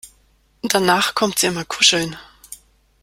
[0.63, 2.15] Danach kommt sie immer kuscheln.